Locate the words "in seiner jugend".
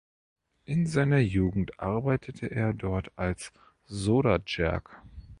0.65-1.79